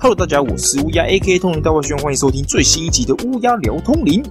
[0.00, 4.22] Hello，大家，我是乌鸦 A.K.A 通灵大外宣，欢迎收听最新一集的乌鸦聊通灵。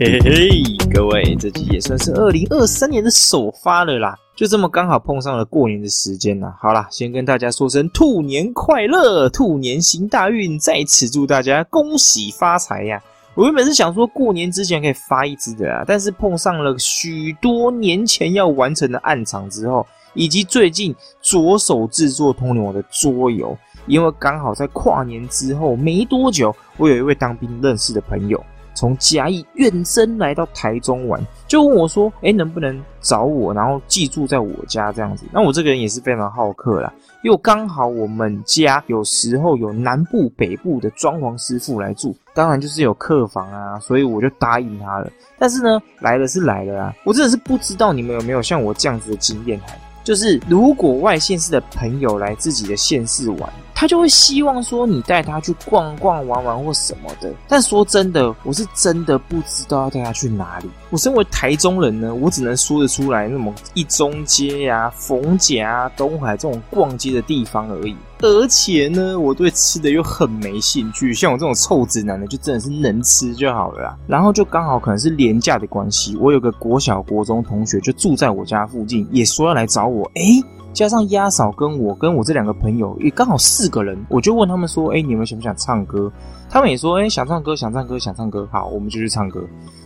[0.00, 0.48] 嘿嘿嘿，
[0.90, 6.50] 各位，这集也算是二零二三年的首发了啦，就这么刚好碰上了过年的时间呐。
[6.58, 13.02] 好啦，先跟大家说声兔年快乐，兔年行大运，在此祝大家恭喜发财呀！
[13.34, 28.42] 我原本是想说过年之前可以发一支的啊，但是碰上了许多年前要完成的暗场之后，以及最近着手制作通灵王的桌游，因为刚好在跨年之后没多久，我有一位当兵认识的朋友。
[28.74, 45.10] 从嘉义远征来到台中玩，就问我说：“哎，能不能找我，然后寄住在我家这样子？”那我这个人也是非常好客啦，又刚好我们家有时候有南部、北部的装潢师傅来住，当然就是有客房啊，所以我就答应他了。
[45.38, 49.60] 但是呢，来了是来了啊，我真的是不知道你们有没有像我这样子的经验，
[50.02, 53.52] 就是如果外县市的朋友来自己的县市玩。
[53.82, 57.34] 他就会希望说你带他去逛逛、玩玩或什么的。
[57.48, 60.70] 但说真的，我是真的不知道要带他去哪里。
[60.90, 67.96] 我身为台中人呢，我只能说得出来那么一中街呀、逢甲啊、东海这种逛街的地方而已。
[68.20, 71.12] 而且呢，我对吃的又很没兴趣。
[71.12, 73.98] 像我这种臭直男呢，就真的是能吃就好了啦。
[74.06, 80.08] 然后就刚好可能是廉价的关系，我有个国小、国中同学就住在我家附近，也说要来找我。
[80.14, 80.40] 哎。
[80.72, 86.10] 加上鸭嫂跟我跟我这两个朋友也刚好四个人，我就问他们说：“哎，你们想不想唱歌？”
[86.48, 89.42] 他们也说：“哎，想唱歌，想唱歌，想唱歌。”好，我们就去唱歌。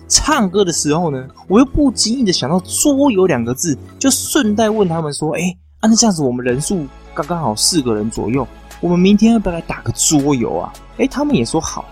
[0.09, 8.47] 唱歌的时候呢，我又不经意的想到“桌游”两个字，就顺带问他们说：“哎，啊，那这样子我们人数刚刚好四个人左右，
[8.81, 11.84] 我们明天要不要来打个桌游啊？”哎，他们也说好。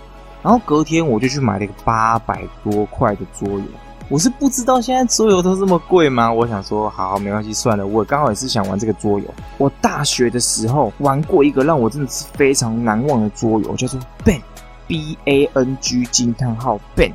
[0.42, 3.64] 然后隔天我就去买了一个八百多块的桌游。
[4.10, 6.30] 我是不知道现在桌游都这么贵吗？
[6.32, 7.86] 我想说，好，没关系，算了。
[7.86, 9.24] 我刚好也是想玩这个桌游。
[9.58, 17.12] 我大学的时候玩过一个让我真的是非常难忘的桌游，叫做 Ben，B A N G 惊叹号 Ben。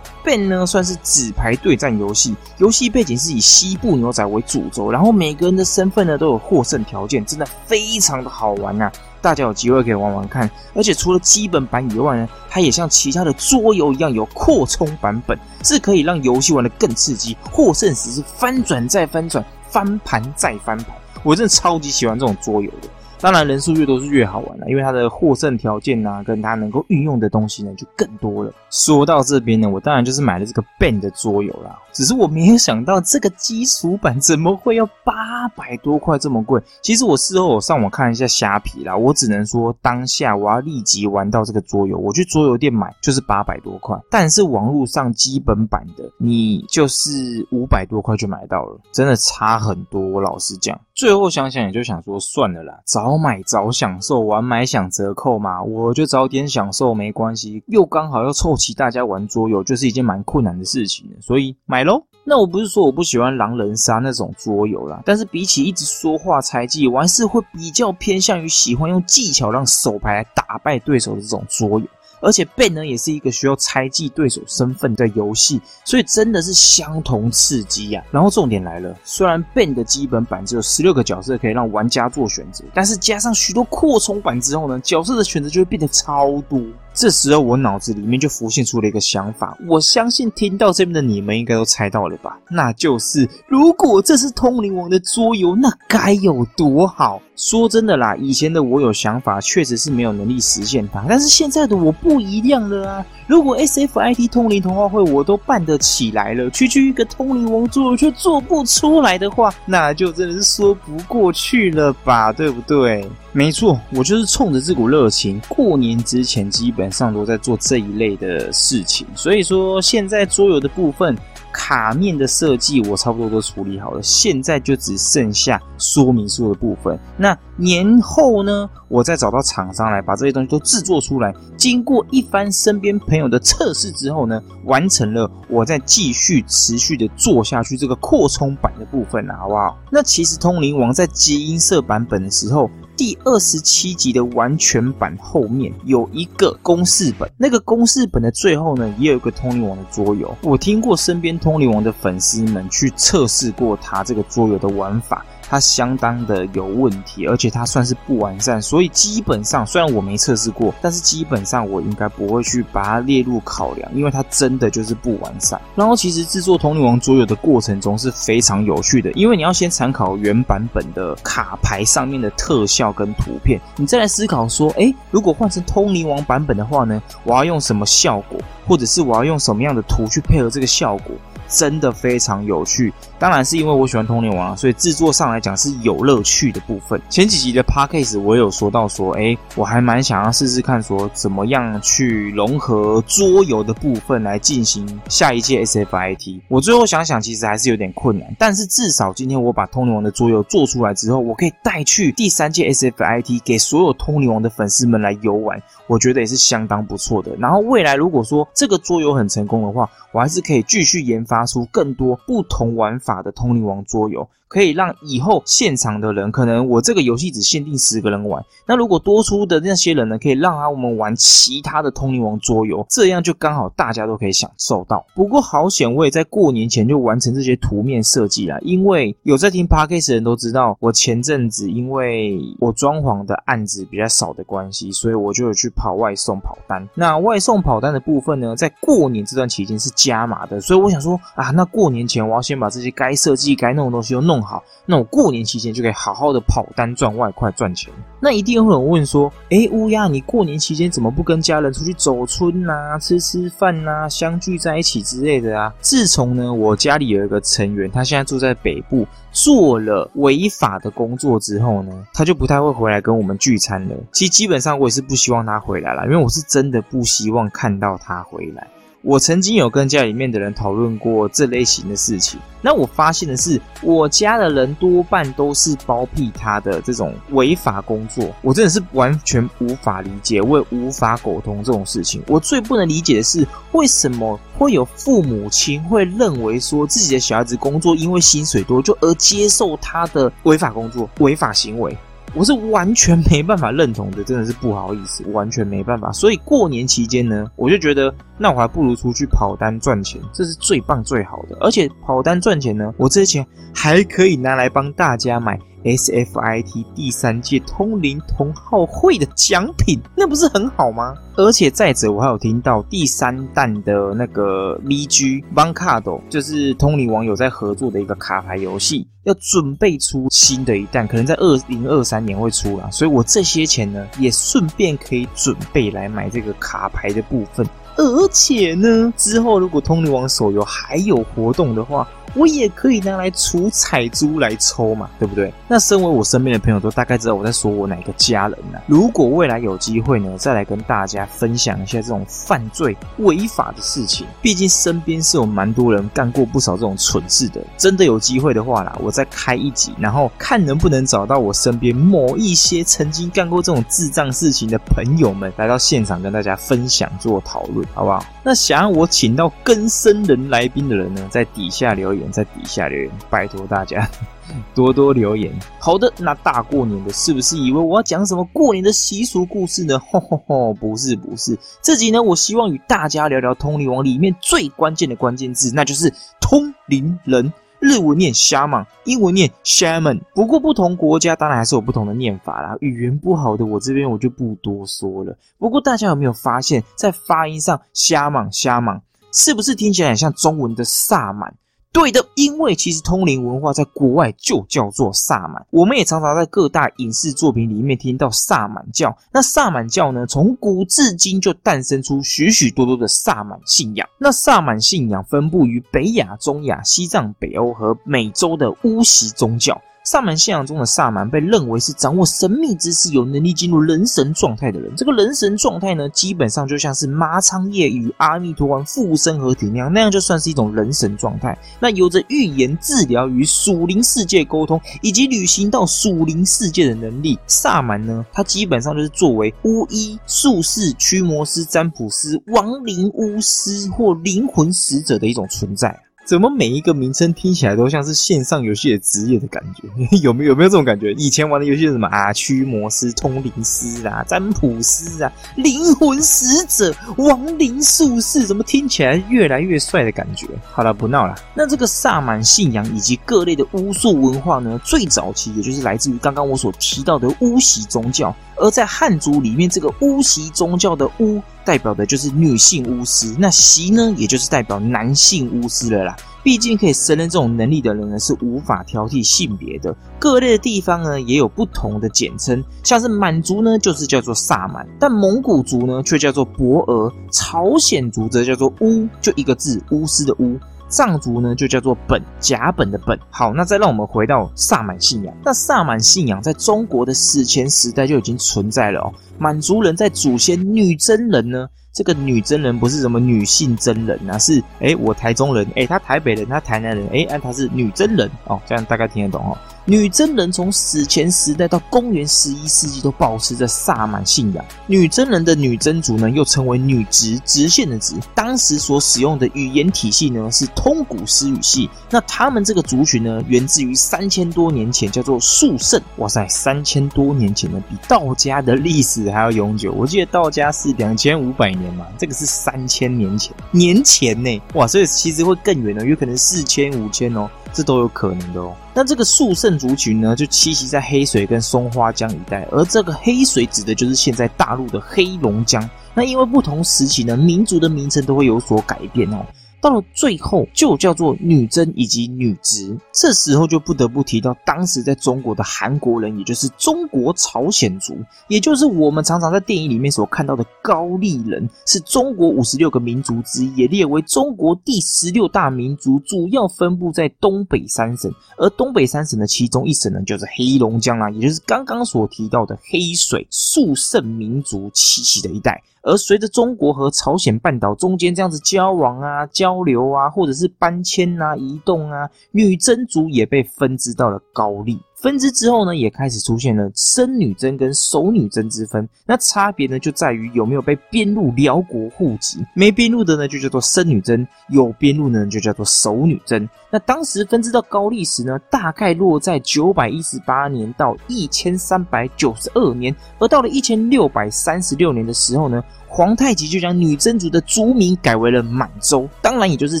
[0.24, 8.90] Ben 呢算是纸牌对战游戏，游戏背景是以西部牛仔为主轴，然后每个人的身份呢都有获胜条件，真的非常的好玩啊！
[9.26, 20.94] 大家有机会可以玩玩看，而且除了基本版以外呢，它也像其他的桌游一样有扩充版本，是可以让游戏玩得更刺激，获胜时是翻转再翻转，翻盘再翻盘。
[21.24, 22.88] 我真的超级喜欢这种桌游的。
[23.18, 28.52] 当然，人数越多是越好玩了，因为它的获胜条件呢，跟它能够运用的东西呢，就更多了。
[28.70, 31.78] 说到这边呢，我当然就是买了这个 Ben 的桌游啦。
[31.92, 36.60] 只是我没有想到，这个基础版怎么会要八百多块这么贵？
[36.82, 43.98] 其实我事后我上网看一下虾皮啦，我只能说当下我要立即玩到这个桌游，我去桌游店买就是八百多块。
[44.10, 50.00] 但是网络上基本版的，你就是五百多块就买到了，真的差很多。
[50.00, 57.62] 我老实讲，最后想想也就想说算了啦，早早买早享受，晚买享折扣嘛，我就早点享受没关系。
[57.68, 62.02] 又刚好要凑齐大家玩桌游，就是一件蛮困难的事情所以买喽。
[62.24, 71.86] 那我不是说我不喜欢狼人杀那种桌游啦，但是比起一直说话猜忌，我还是会比较偏向于喜欢用技巧让手牌来打败对手的这种桌游。
[72.20, 78.04] 而且 Ben 呢也是一个需要猜忌对手身份的游戏，所以真的是相同刺激呀。
[78.10, 86.60] 然后重点来了，虽然 Ben 的基本版只有十六个角色可以让玩家做选择，但是加上许多扩充版之后呢，角色的选择就会变得超多。
[86.96, 92.38] 这时候我脑子里面就浮现出了一个想法，我相信听到这边的你们应该都猜到了吧？
[92.48, 97.20] 那就是如果这是通灵王的桌游，那该有多好！
[97.36, 103.06] 说真的啦，以前的我有想法，确实是没有能力实现它，但是现在的我不一样了啊！
[103.26, 113.06] 如果 S F I T 通灵童话会我都办得起来了，区区一个通灵王桌游却做不出来的话，那就真的是说不过去了吧，对不对？
[113.36, 119.06] 没错，我就是冲着这股热情，过年之前基本上都在做这一类的事情。
[119.14, 121.14] 所以说，现在桌游的部分
[121.52, 126.98] 卡面的设计我差不多都处理好了，现在就只剩下说明书的部分。
[127.18, 131.30] 那年后呢，我再找到厂商来把这些东西都制作出来。
[131.58, 139.76] 经过一番身边朋友的测试之后呢，完成了，我再继续持续的做下去这个扩充版的部分了，好不好？
[139.92, 142.70] 那其实通灵王在基因色版本的时候。
[142.96, 150.34] 第二十七集的完全版后面有一个公式本，那个公式本的最后呢，也有一个通灵王的桌游。
[150.42, 155.24] 我听过身边通灵王的粉丝们去测试过他这个桌游的玩法。
[155.48, 165.60] 它相当的有问题，而且它算是不完善，所以基本上虽然我没测试过，但是基本上我应该不会去把它列入考量，因为它真的就是不完善。
[165.74, 181.14] 然后其实制作通灵王桌游的过程中是非常有趣的，因为你要先参考原版本的卡牌上面的特效跟图片，你再来思考说，哎，如果换成通灵王版本的话呢，我要用什么效果，或者是我要用什么样的图去配合这个效果。
[181.48, 187.00] 真的非常有趣，当然是因为我喜欢通灵王，所以制作上来讲是有乐趣的部分。
[187.08, 196.42] 前几集的 p a c k a g e 我有说到说，哎，我还蛮想要试试看，说怎么样去融合桌游的部分来进行下一届 SFIT。
[196.48, 207.34] 我最后想想，其实还是有点困难，但是至少今天我把通灵王的桌游做出来之后，我可以带去第三届 SFIT 给所有通灵王的粉丝们来游玩，我觉得也是相当不错的。
[207.38, 211.46] 然后未来如果说这个桌游很成功的话，我还是可以继续研发。
[211.46, 214.28] 出更多不同玩法法的通灵王桌游。
[214.48, 218.44] 可以让以后现场的人，可能我这个游戏只限定十个人玩。
[218.66, 225.04] 那如果多出的那些人呢，可以让他我们玩其他的通灵王桌游，这样就刚好大家都可以享受到。
[225.14, 228.60] 不过好险，我也在过年前就完成这些图面设计了。
[228.62, 236.88] 因为有在听 podcast 的人都知道，我前阵子因为我装潢的案子比较少的关系，所以我就有去跑外送跑单。
[236.94, 244.35] 那外送跑单的部分呢，在过年这段期间是加码的，所以我想说啊，那过年前我要先把这些该设计、该弄的东西都弄。
[244.36, 247.90] 弄好，那我过年期间就可以好好的跑单赚外快赚钱。
[248.20, 263.94] 那一定会有人问说：“哎，乌鸦，你过年期间怎么不跟家人出去走村呐、吃吃饭呐、相聚在一起之类的啊？”自从呢，我家里有一个成员，他现在住在北部，做了违法的工作之后呢，他就不太会回来跟我们聚餐了。
[264.12, 268.66] 其实基本上我也是不希望他回来了，因为我是真的不希望看到他回来。
[269.06, 282.20] 我曾经有跟家里面的人讨论过这类型的事情，那我发现的是，我家的人多半都是包庇他的这种违法工作，我真的是完全无法理解，我也无法苟同这种事情。
[282.26, 291.96] 我最不能理解的是，为什么会有父母亲会认为说自己的小孩子工作因为薪水多就而接受他的违法工作、违法行为？
[292.34, 296.10] 我是完全没办法认同的，真的是不好意思，完全没办法。
[296.12, 301.56] 所以过年期间呢，我就觉得，那我还不如出去跑单赚钱，这是最棒最好的。
[301.60, 305.58] 而且跑单赚钱呢，我这些钱还可以拿来帮大家买。
[305.86, 311.14] SFIT 第三届通灵同好会的奖品，那不是很好吗？
[311.36, 322.90] 而且再者，我还有听到第三弹的那个 VG Bancard，就是通灵网友在合作的一个卡牌游戏，要准备出新的一弹，可能在二零二三年会出啦。
[322.90, 327.64] 所以我这些钱呢，也顺便可以准备来买这个卡牌的部分。
[327.96, 335.50] 而且呢，之后如果通灵王手游还有活动的话，我也可以拿来除彩珠来抽嘛，对不对？
[335.66, 338.78] 那身为我身边的朋友都大概知道我在说我哪个家人呢？
[338.86, 344.26] 如果未来有机会呢，再来跟大家分享一下这种犯罪违法的事情。
[344.42, 347.62] 毕竟身边是有蛮多人干过不少这种蠢事的。
[347.78, 358.24] 真的有机会的话啦，我再开一集，然后看能不能找到我身边某一些曾经干过这种智障事情的朋友们，来到现场跟大家分享做讨论，好不好？
[358.42, 362.30] 那想要我请到更生人来宾的人呢，在底下留言。
[362.30, 364.08] 在底下留言，拜托大家
[364.74, 365.52] 多多留言。
[365.78, 369.98] 好的，那大过年的，是不是以为我要讲什么过年的习俗故事呢？
[370.10, 377.52] 吼吼吼，不是不是，这集呢，我希望与大家聊聊通灵王里面最关键的关键字，那就是通灵人。
[377.80, 380.20] 日文念虾芒英文念 shaman。
[380.34, 382.76] 不过不同国家当然还是有不同的念法啦。
[382.80, 385.36] 语言不好的我这边我就不多说了。
[385.58, 389.00] 不过大家有没有发现，在发音上，shaman shaman
[389.32, 391.54] 是不是听起来很像中文的萨满？
[391.96, 399.16] 对的，因为其实通灵文化在国外就叫做萨满，我们也常常在各大影视作品里面听到萨满教。
[399.32, 404.06] 那萨满教呢，从古至今就诞生出许许多多的萨满信仰。
[404.18, 409.80] 那萨满信仰分布于北亚、中亚、西藏、北欧和美洲的巫习宗教。
[410.06, 414.94] 萨满信仰中的萨满被认为是掌握神秘知识、有能力进入人神状态的人。
[414.96, 421.58] 这个人神状态呢，基本上就像是麻仓叶与阿弥陀丸附身合体那样，那样就算是一种人神状态。
[421.80, 427.36] 那有着预言、治疗与属灵世界沟通，以及旅行到属灵世界的能力。
[427.48, 436.00] 萨满呢，它基本上就是作为巫医、术士、驱魔师、占卜师、亡灵巫师或灵魂使者的一种存在。
[436.26, 439.86] 怎么每一个名称听起来都像是线上游戏的职业的感觉？
[440.18, 441.12] 有没有有没有这种感觉？
[441.12, 442.32] 以前玩的游戏是什么啊？
[442.32, 450.48] 驱魔师、通灵师啊、占卜师啊、灵魂使者、亡灵术士，怎么听起来越来越帅的感觉？
[450.72, 451.36] 好了，不闹了。
[451.54, 454.80] 那这个萨满信仰以及各类的巫术文化呢？
[454.84, 458.34] 最早期也就是来自于刚刚我所提到的巫习宗教。
[458.56, 466.16] 而在汉族里面，这个巫习宗教的巫代表的就是女性巫师，那习呢，也就是代表男性巫师了啦。
[466.44, 469.92] 毕竟可以胜任这种能力的人呢，是无法挑剔性别的。
[470.16, 480.56] 各类的地方呢，也有不同的简称，像是满族呢，就是叫做萨满；但蒙古族呢，却叫做博俄；朝鲜族则叫做巫，就一个字，巫师的巫。
[480.88, 483.18] 藏族呢，就叫做本甲本的本。
[483.30, 485.34] 好，那再让我们回到萨满信仰。
[485.44, 489.12] 那萨满信仰在中国的史前时代就已经存在了哦。
[489.38, 499.58] 满族人在祖先女真人呢，这个女真人不是什么女性真人啊，是哎我台中人，哎他台北人，他台南人，哎哎他是女真人哦，这样大概听得懂哦。
[499.88, 504.64] 女真人从史前时代到公元十一世纪都保持着萨满信仰。
[504.88, 508.14] 女真人的女真族呢，又称为女直，直线的直。
[508.34, 511.88] 当时所使用的语言体系呢，是通古斯语系。
[512.10, 516.02] 那他们这个族群呢，源自于三千多年前，叫做肃圣。
[516.16, 519.92] 哇塞，三千多年前呢，比道家的历史还要永久。
[519.92, 527.48] 我记得道家是两千五百年嘛，这个是三千年前，年前呢，哇，所以其实会更远呢，有可能四千、五千哦。
[527.72, 528.74] 这都有可能的哦。
[528.94, 535.88] 那这个肃圣族群呢，就栖息在黑水跟松花江一带，而这个黑水指的就是现在大陆的黑龙江。
[536.14, 539.44] 那因为不同时期呢，民族的名称都会有所改变哦。
[539.80, 542.96] 到了最后，就叫做女真以及女直。
[543.12, 548.16] 这时候就不得不提到当时在中国的韩国人，也就是中国朝鲜族，
[548.48, 558.32] 也就是我们常常在电影里面所看到的高丽人，是中国五十六个民族之一，也列为中国第十六大民族，主要分布在东北三省。
[558.58, 565.82] 而东北三省的其中一省呢，就是黑龙江啊，也就是刚刚所提到的黑水肃圣民族栖息的一带。
[566.06, 574.96] 而随着中国和朝鲜半岛中间这样子交往啊、交流啊，或者是搬迁啊、移动啊，女真族也被分支到了高丽。
[575.16, 579.08] 分支之后呢，也开始出现了生女真跟熟女真之分。
[579.24, 582.58] 那差别呢，就在于有没有被编入辽国户籍。
[582.74, 586.68] 没编入的呢，就叫做生女真；有编入的呢，就叫做熟女真。
[586.90, 593.14] 那当时分支到高丽时呢，大概落在九百一十八年到一千三百九十二年。
[593.38, 595.82] 而到了一千六百三十六年的时候呢。
[596.08, 600.00] 皇太极就将女真族的族名改为了满洲，当然也就是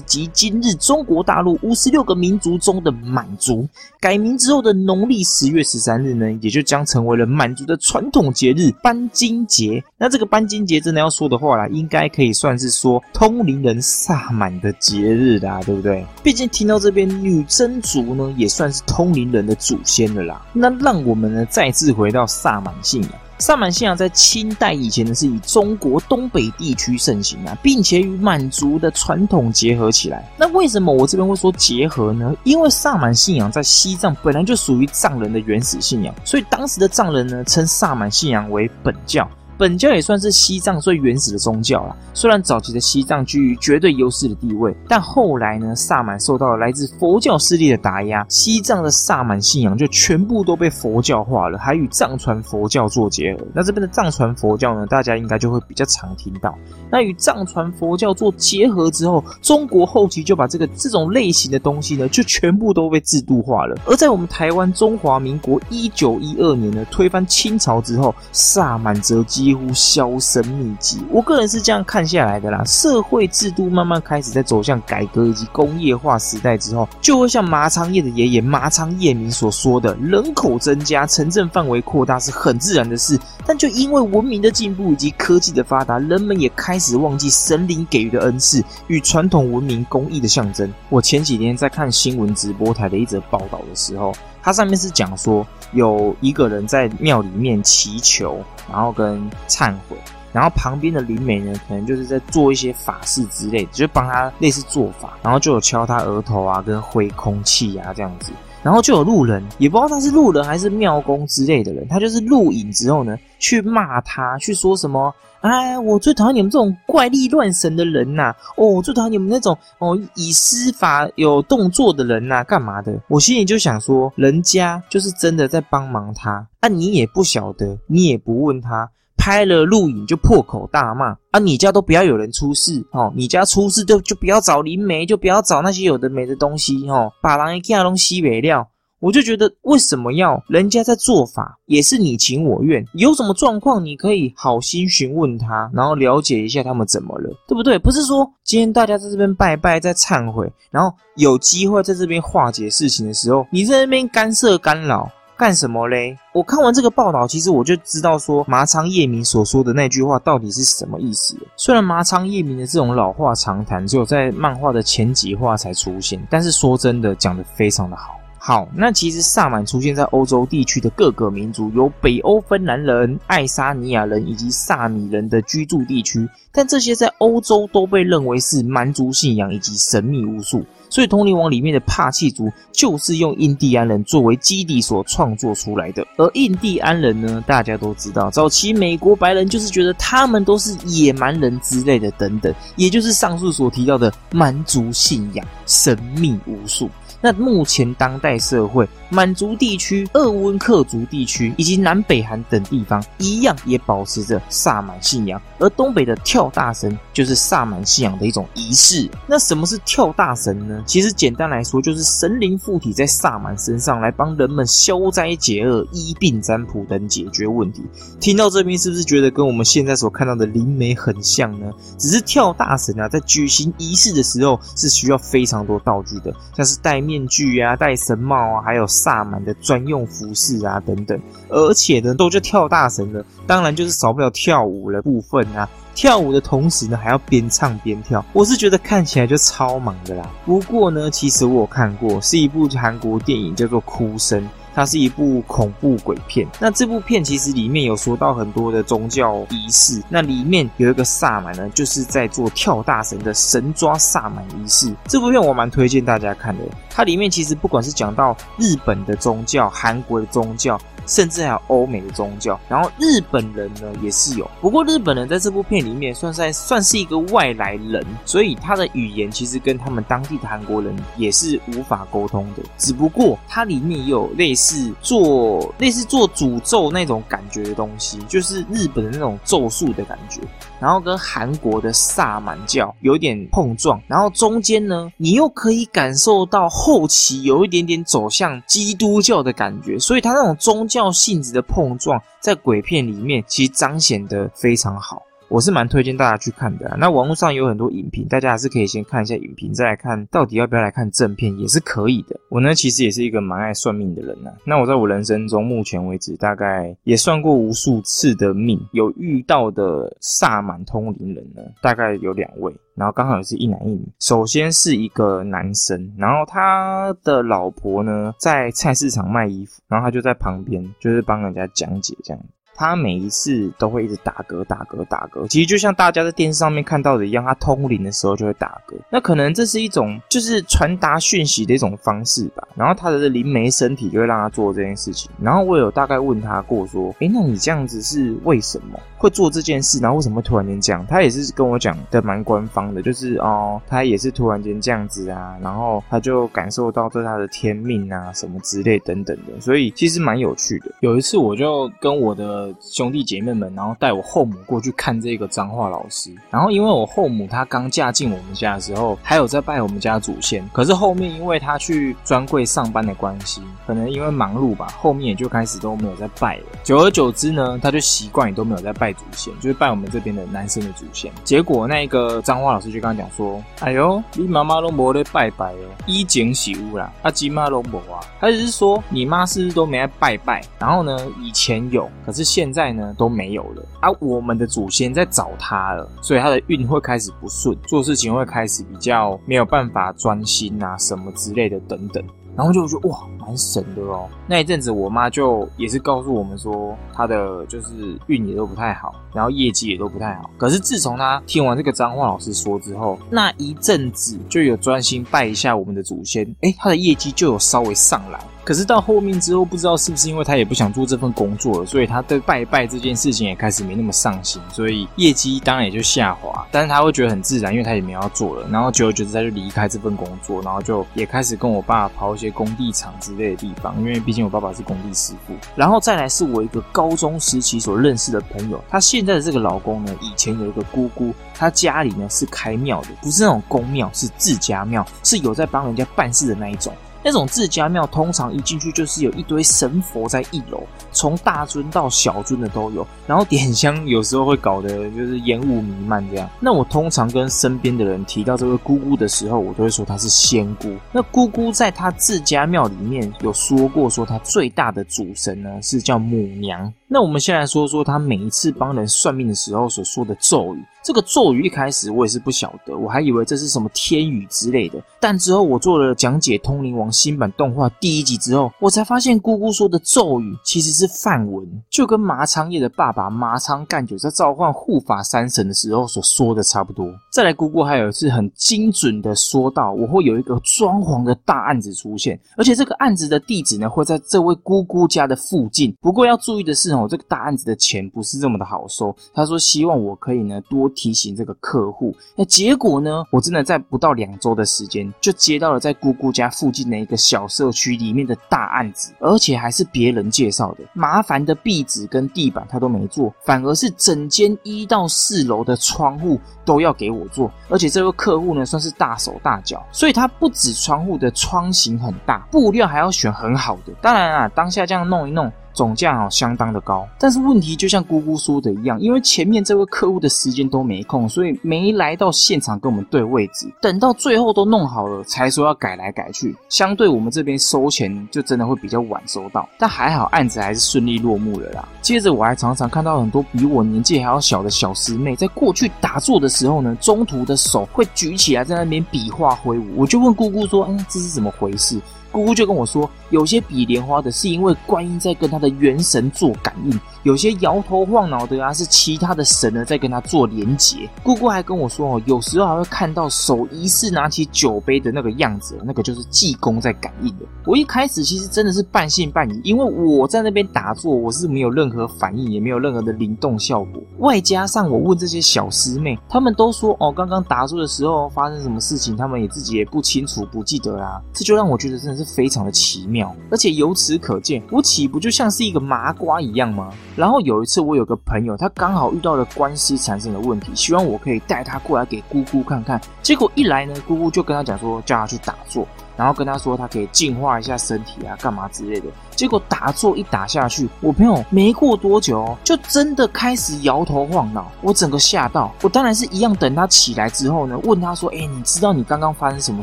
[0.00, 3.68] 即今日中国大陆五十六个民族中的满族。
[4.00, 9.82] 改名之后的农历十月十三日呢，也就将成为了满族的传统节日班金节。
[9.98, 16.04] 那这个班金节真的要说的话啦，应该可以算是说通灵人萨满的节日啦，对不对？
[16.22, 20.46] 毕竟听到这边女真族呢，也算是通灵人的祖先了啦。
[20.52, 23.12] 那让我们呢再次回到萨满信仰。
[23.38, 30.26] 萨满信仰在清代以前呢，是以中国东北地区盛行啊，并且与满族的传统结合起来。
[30.38, 32.34] 那为什么我这边会说结合呢？
[32.44, 39.28] 因为萨满信仰在西藏本来就属于藏人的原始信仰，所以当时的藏人呢，称萨满信仰为本教。
[39.58, 41.96] 本教也算是西藏最原始的宗教了。
[42.12, 53.46] 虽然早期的西藏居于绝对优势的地位，但后来呢，萨满受到了来自佛教势力的打压，西藏的萨满信仰就全部都被佛教化了，还与藏传佛教做结合。
[53.54, 56.56] 那这边的藏传佛教呢，大家应该就会比较常听到。
[56.90, 63.76] 那与藏传佛教做结合之后，中国后期就把这个这种类型的东西呢，就全部都被制度化了。
[63.86, 70.98] 而在我们台湾中华民国一九一二年呢，推翻清朝之后，萨满则几乎销声匿迹。
[71.08, 83.16] 我个人是这样看下来的啦，社会制度慢慢开始在走向改革以及工业化时代之后，就会像麻仓叶的爷爷麻仓叶明所说的，人口增加，城镇范围扩大是很自然的事。
[83.46, 90.68] 但就因为文明的进步以及科技的发达，人们也开始忘记神灵给予的恩赐与传统文明工艺的象征。
[90.88, 94.12] 我前几天在看新闻直播台的一则报道的时候，
[94.46, 99.96] 它上面是讲说有一个人在庙里面祈求，然后跟忏悔，
[100.32, 108.30] 然后旁边的灵媒呢，可能就是在做一些法事之类，就帮他类似做法，然后就有敲他额头啊，跟挥空气啊这样子。
[108.62, 115.12] 然后就有路人，也不知道他是路人还是庙公之类的人，他就是录影之后呢，去骂他，去说什么？
[115.46, 118.34] 哎，我最讨厌你们这种怪力乱神的人呐！
[118.56, 122.98] 哦，我最讨厌你们那种哦以施法有动作的人呐，干嘛的？
[123.08, 128.90] 我心里就想说，人家就是真的在帮忙他，啊，你也不晓得，你也不问他。
[129.18, 131.40] 拍了录影就破口大骂啊！
[131.40, 138.68] 你家都不要有人出事哦，你家出事就就不要找灵媒，就不要找那些有的没的东西哦，把人一家东西没料。
[139.00, 147.78] 我就觉得为什么要人家在做法也是你情我愿，有什么状况你可以好心询问他，然后了解一下他们怎么了，对不对？
[147.78, 155.10] 不是说今天大家在这边拜拜在忏悔，然后有机会在这边化解事情的时候，你在那边干涉干扰。
[155.38, 156.16] 干什么嘞？
[156.32, 161.36] 我看完这个报道，其实我就知道说麻仓叶明所说的那句话到底是什么意思。
[161.58, 168.18] 虽然麻仓叶明的这种老话常谈只有在漫画的前几话才出现，但是说真的，讲的非常的好。
[168.46, 180.64] 好，那其实萨满出现在欧洲地区的各个民族，有北欧芬兰人、爱沙尼亚人以及萨米人的居住地区，但这些在欧洲都被认为是蛮族信仰以及神秘巫术。
[180.88, 186.06] 所以，《通灵王》里面的帕契族就是用印第安人作为基地所创作出来的。
[186.16, 196.88] 而印第安人呢，大家都知道，早期美国白人就是觉得他们都是野蛮人之类的，等等，也就是上述所提到的蛮族信仰、神秘巫术。
[197.26, 205.42] 那目前当代社会，满族地区、鄂温克族地区以及南北韩等地方，一样也保持着萨满信仰。
[205.58, 209.10] 而东北的跳大神，就是萨满信仰的一种仪式。
[209.26, 210.80] 那什么是跳大神呢？
[210.86, 217.82] 其实简单来说，就是神灵附体在萨满身上，来帮人们消灾解厄、医病占卜等解决问题。
[218.20, 221.72] 听到这边，是不是觉得跟我们现在所看到的灵媒很像呢？
[221.98, 231.18] 只是跳大神啊，在举行仪式的时候，是需要非常多道具的，像是戴面面具啊、戴神帽啊，还有萨满的专用服饰啊等等。
[231.48, 235.68] 而且呢，都叫跳大神了，当然就是少不了跳舞的部分啊。
[235.94, 240.30] 跳舞的同时呢，还要边唱边跳，我是觉得看起来就超忙的啦。
[240.44, 244.42] 不过呢，其实我看过，是一部韩国电影，叫做《哭声》。
[244.76, 246.46] 它是一部恐怖鬼片。
[246.60, 250.02] 那这部片其实里面有说到很多的宗教仪式。
[250.10, 254.94] 那里面有一个萨满呢，就是在做跳大神的神抓萨满仪式。
[255.06, 256.62] 这部片我蛮推荐大家看的。
[256.90, 260.78] 它里面其实不管是讲到日本的宗教、韩国的宗教。
[261.06, 264.50] 甚至还有欧美的宗教，然后日本人呢也是有。
[264.60, 272.62] 不过日本人在这部片里面算在算是一个外来人，所以他的语言其实跟他们当地的韩国人也是无法沟通的。
[272.78, 280.40] 只不过它里面也有类似做类似做诅咒那种感觉的东西，就是日本的那种咒术的感觉。
[280.78, 295.22] 然后跟韩国的萨满教有点碰撞，然后中间呢，你又可以感受到后期有一点点走向基督教的感觉，所以它那种宗教性质的碰撞，在鬼片里面其实彰显得非常好。
[295.48, 296.96] 我是蛮推荐大家去看的。
[296.98, 302.38] 那网络上有很多影评，大家还是可以先看一下影评，再来看到底要不要来看正片，也是可以的。
[302.48, 304.50] 我呢，其实也是一个蛮爱算命的人呐。
[304.64, 314.00] 那我在我人生中，目前为止大概也算过无数次的命，有遇到的萨满通灵人呢，大概有两位，然后刚好也是一男一女。
[314.18, 322.42] 首先是一个男生，然后他的老婆呢在菜市场卖衣服，然后他就在旁边，就是帮人家讲解这样。
[322.76, 328.94] 他每一次都会一直打嗝、打嗝、打嗝，其实就像大家在电视上面看到的一样，他通灵的时候就会打嗝。
[329.10, 332.66] 那可能这是一种就是传达讯息的一种方式吧。
[332.76, 335.30] 然后他的灵媒身体就会让他做这件事情。
[335.40, 339.98] 然后我有大概问他过说，诶，那你这样子是为什么会做这件事？
[340.00, 341.04] 然后为什么会突然间这样？
[341.08, 349.60] 他也是跟我讲的蛮官方的，就是哦，他也是突然间这样子啊，然后他就感受到这他的天命啊，什么之类等等的。
[349.60, 350.86] 所以其实蛮有趣的。
[351.00, 356.30] 有一次我就跟我的兄弟姐妹们，然后带我后母过去看这个脏话老师。
[356.50, 360.62] 然后因为我后母她刚嫁进我们家的时候，还有在拜我们家祖先。
[360.72, 366.64] 可是后面因为她去专柜上班的关系，可能因为忙碌吧，后面也就开始都没有在拜了。
[366.84, 371.30] 久而久之呢，他就习惯也都没有在拜拜祖先，就是拜我们这边的男生的祖先。
[371.44, 380.60] 结果那个脏话老师就跟他讲说：“哎呦，你妈妈都没在拜拜哦，衣锦喜物啦，阿吉妈都没啊。”他只是说你妈是不是都没在拜拜？
[380.80, 382.96] 然后呢，以前有，可是现在。
[382.96, 384.08] 呢都没有了啊！
[384.20, 392.24] 我们的祖先在找他了，所以他的运会开始不顺，做事情会开始比较没有办法专心啊，什么之类的等等。
[392.56, 394.28] 然后就觉得哇，蛮神的哦。
[394.46, 400.50] 那一阵子，我妈就也是告诉我们说，她的就是运也都不太好，然后业绩也都不太好。
[400.56, 408.40] 可是自从她听完这个脏话老师说之后，那一阵子就有专心拜一下我们的祖先，哎，她的业绩就有稍微上来。
[408.66, 416.66] 可是到后面之后，不知道是不是因为他也不想做这份工作了，所以他对拜拜这件事情也开始没那么上心，所以业绩当然也就下滑。
[416.72, 418.66] 但是他会觉得很自然，因为他也没要做了。
[418.68, 425.54] 然后久而久之，他就离开这份工作，然后就也开始跟我爸跑一些工地厂之类的地方，因为毕竟我爸爸是工地师傅。
[425.76, 436.92] 然后再来是我一个高中时期所认识的朋友，他现在的这个老公呢，以前有一个姑姑，他家里呢是开庙的，不是那种公庙，是自家庙，是有在帮人家办事的那一种。
[437.26, 446.48] 那种自家庙通常一进去就是有一堆神佛在一楼，从大尊到小尊的都有，然后点香有时候会搞得就是烟雾弥漫这样。
[446.60, 450.96] 那我通常跟身边的人提到这个姑姑的时候，我都会说她是仙姑。
[451.10, 456.92] 那姑姑在她自家庙里面有说过，说她最大的主神呢是叫母娘。
[457.08, 460.84] 那我们先来说说他每一次帮人算命的时候所说的咒语。
[461.04, 465.00] 这个咒语一开始我也是不晓得，我还以为这是什么天语之类的。
[465.20, 477.08] 但之后我做了讲解《通灵王》新版动画第一集之后，我才发现姑姑说的咒语其实是梵文，就跟麻仓叶的爸爸麻仓干久在召唤护法三神的时候所说的差不多。
[477.32, 485.96] 再来，姑姑还有一次很精准的说到，我会有一个装潢的大案子出现，而且这个案子的地址呢会在这位姑姑家的附近。
[486.00, 489.14] 不过要注意的是哦，这个大案子的钱不是这么的好收。
[489.32, 490.90] 他说希望我可以呢多。
[490.96, 493.22] 提醒这个客户，那结果呢？
[493.30, 500.84] 我真的在不到两周的时间，就接到了在姑姑家附近的一个小社区里面的大案子，而且还是别人介绍的。
[500.94, 507.50] 麻烦的壁纸跟地板他都没做，反而是整间一到四楼的窗户都要给我做。
[507.68, 513.92] 而且这位客户呢，算是大手大脚，所以他不止窗户的窗型很大，布料还要选很好的。
[514.00, 515.52] 当然啊，当下这样弄一弄。
[515.76, 526.56] 总价哦相当的高，但是问题就像姑姑说的一样，因为前面这位客户的时间都没空，所以没来到现场跟我们对位置，等到最后都弄好了才说要改来改去。
[526.70, 531.86] 相对我们这边收钱就真的会比较晚收到，但还好案子还是顺利落幕了啦。
[532.00, 542.00] 接着我还常常看到很多比我年纪还要小的小师妹，在过去打坐的时候呢，中途的手会举起来在那边比划挥舞，我就问姑姑说：“嗯，这是怎么回事？”
[542.36, 547.00] 姑姑就跟我说，有些比莲花的是因为观音在跟他的元神做感应。
[547.22, 551.08] 有些摇头晃脑的啊，是其他的神呢在跟他做连结。
[551.22, 557.46] 姑姑还跟我说哦，有时候还会看到手疑似拿起酒杯的那个样子，那个就是济公在感应的。
[557.64, 564.02] 我一开始其实真的是半信半疑，因为我在那边打坐，我是没有任何反应，也没有任何的灵动效果。
[564.18, 571.20] 外加上我问这些小师妹，他们都说哦，刚刚打坐的时候发生什么事情，他们也自己也不清楚、不记得啦。
[571.32, 573.34] 这就让我觉得真的是非常的奇妙。
[573.50, 576.92] 而且由此可见，我岂不就像是一个麻瓜一样吗？
[577.14, 583.00] 然后有一次，我有个朋友，他刚好遇到了官司产生的问题，希望我可以带他过来给姑姑看看。
[583.22, 589.06] 结果一来呢，姑姑就跟他讲说，叫他去打坐，然后跟他说他可以净化一下身体啊，干嘛之类的。
[589.36, 595.72] 结果打坐一打下去，我朋友没过多久就真的开始摇头晃脑，我整个吓到。
[595.82, 599.82] 我当然是一样等他起来之后呢，问他说：“哎，你知道你刚刚发生什么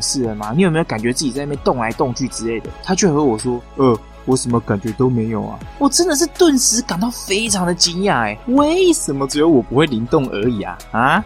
[0.00, 0.52] 事了吗？
[0.56, 5.58] 你有没有感觉自己在那边动来动去之类的？”他却和我说：“呃。”我什么感觉都没有啊！
[5.78, 10.78] 我真的是顿时感到非常的惊讶哎，为什么只有我不会灵动而已啊？
[10.92, 11.22] 啊！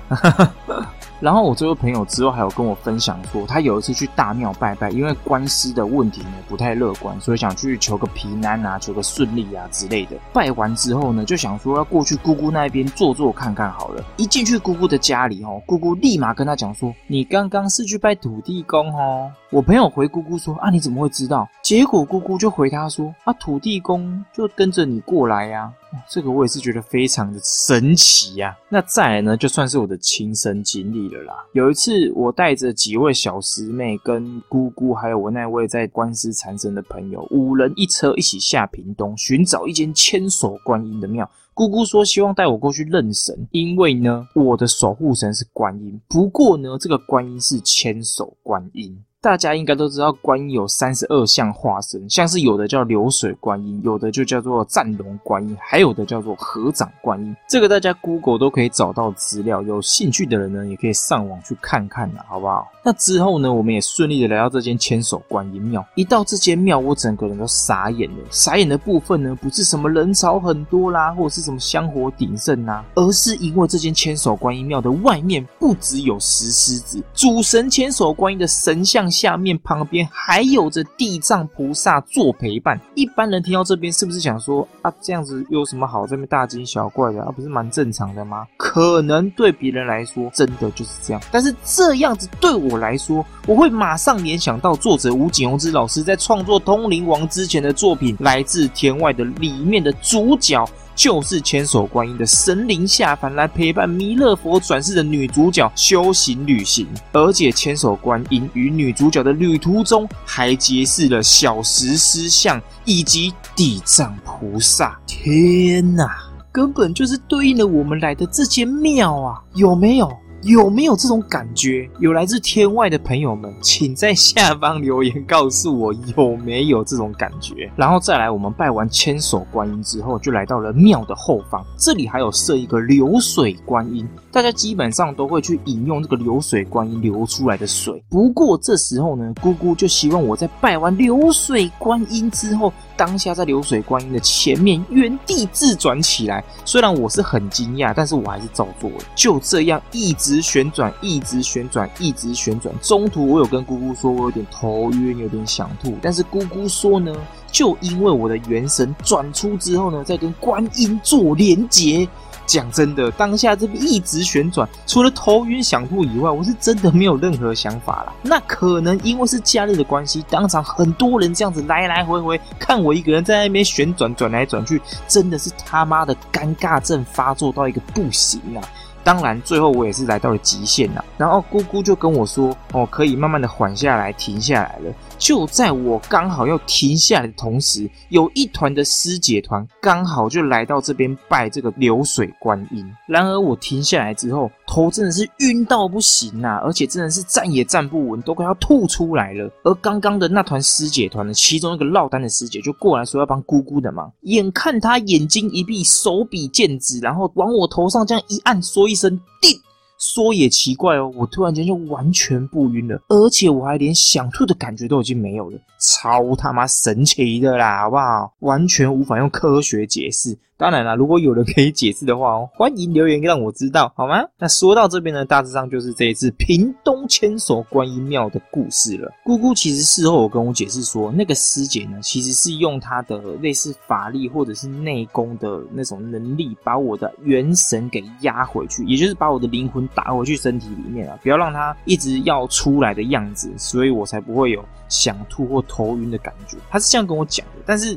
[1.20, 10.16] 然后我这位朋友之后还有跟我分享说，他有一次去大庙拜拜，因为官司的问题呢不太乐观，所以想去求个平安啊，求个顺利啊之类的。
[10.32, 14.04] 拜完之后呢，就想说要过去姑姑那边坐坐看看好了。
[14.16, 25.72] 一进去姑姑的家里哦，姑姑立马跟他讲说：“你刚刚是去拜土地公哦。”我朋友回姑姑说：“啊，你怎么会知道？”结果姑姑就回他说：“啊，土地公就跟着你过来呀。”
[26.06, 28.54] 这个我也是觉得非常的神奇呀。
[28.68, 31.34] 那再来呢，就算是我的亲身经历了啦。
[31.54, 41.28] 有一次，我带着几位小师妹、跟姑姑，还有我那位在官司缠身的朋友，五人一车一起下屏东，寻找一间千手观音的庙。
[41.54, 45.98] 姑姑说希望带我过去认神，因为呢，我的守护神是观音。
[46.06, 49.02] 不过呢，这个观音是千手观音。
[49.20, 57.36] 大家应该都知道，观音有三十二相化身，像是有的叫流水观音，有的就叫做战龙观音，还有的叫做合掌观音。
[57.48, 62.68] 这个大家 Google 都可以找到资料，有兴趣的人呢，也可以上网去看看啦，好不好？
[62.84, 65.84] 那之后呢，我们也顺利的来到这间千手观音庙。
[65.96, 68.24] 一到这间庙，我整个人都傻眼了。
[68.30, 79.07] 傻眼的部分呢，不是什么人潮很多啦，或者是什么香火鼎盛呐，而是因为这间千手观音庙的外面不只有石狮子，主神千手观音的神像。
[79.10, 82.80] 下面旁边还有着地藏菩萨做陪伴。
[82.94, 87.30] 一般人听到这边，是不是想说啊，这样子有什么好这边大惊小怪的啊？
[87.30, 88.46] 不是蛮正常的吗？
[88.56, 91.22] 可能对别人来说，真的就是这样。
[91.30, 100.64] 但是这样子对我来说，我会马上联想到作者吴景宏之老师在创作《通灵王》之前的作品《来自天外的》里面的主角。
[100.98, 114.98] 就是千手观音的神灵下凡来陪伴弥勒佛转世的女主角修行旅行，而且千手观音与女主角的旅途中还结识了小石狮像以及地藏菩萨。
[115.06, 116.18] 天哪，
[116.50, 119.40] 根本就是对应了我们来的这间庙啊！
[119.54, 120.12] 有没有？
[120.42, 121.88] 有没有这种感觉？
[121.98, 127.70] 有来自天外的朋友们，请在下方留言告诉我有没有这种感觉。
[127.76, 138.02] 然后再来，我们拜完千手观音之后，就来到了庙的后方，这里还有设一个流水观音，大家基本上都会去饮用这个流水观音流出来的水。
[138.08, 142.72] 不过这时候呢，姑姑就希望我在拜完流水观音之后。
[142.96, 148.96] 当下在流水观音的前面原地自转起来，虽然我是很惊讶，但是我还是照做了。
[149.14, 152.74] 就这样一直直旋转，一直旋转，一直旋转。
[152.82, 157.14] 中途我有跟姑姑说我有点头晕，有点想吐，但是姑姑说呢，
[157.50, 162.06] 就因为我的元神转出之后呢，再跟观音做连结。
[162.46, 168.12] 讲真的，当下这边一直旋转，除了头晕想吐以外，我是真的没有任何想法了。
[168.22, 178.64] 那可能因为是假日的关系，当场很多人这样子来来回回看我一个人在那边旋转转来转去，真的是他妈的尴尬症发作到一个不行啊！
[179.04, 181.04] 当然，最后我也是来到了极限了。
[181.16, 192.88] 然后姑姑就跟我说：“哦，可以慢慢的缓下来，停下来了。”就在我刚好要停下来的同时，有一团的师姐团刚好就来到这边拜这个流水观音。
[193.06, 199.50] 然而我停下来之后，头真的是晕到不行啊，而且真的是站也站不稳，都快要吐出来了。
[199.64, 204.10] 而刚刚的那团师姐团呢，其中一个落单的师姐就过来说要帮姑姑的忙。
[204.22, 209.10] 眼看她眼睛一闭，手比剑指，然后往我头上这样一按，说一声
[209.42, 209.58] “定”。
[209.98, 218.32] 说也奇怪哦，我突然间就完全不晕了，而且我还连想吐的感觉都已经没有了，超他妈神奇的啦，好不好？
[218.40, 220.38] 完全无法用科学解释。
[220.58, 224.24] 当然了，如果有人可以解释的话哦，欢迎留言让我知道，好吗？
[224.36, 229.08] 那说到这边呢，大致上就是这一次屏东千手观音庙的故事了。
[229.22, 246.56] 姑姑其实事后有跟我解释说，那个师姐呢，其实是用她的类似法力或者是内功的那种能力，把我的元神给压回去，也就是把我的灵魂打回去身体里面啊，不要让它一直要出来的样子，所以我才不会有想吐或头晕的感觉。
[246.68, 247.96] 她是这样跟我讲的，但是。